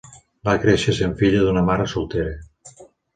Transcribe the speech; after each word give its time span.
Va 0.47 0.53
créixer 0.61 0.95
sent 0.99 1.13
filla 1.19 1.43
d’una 1.47 1.63
mare 1.67 1.85
soltera. 1.93 2.33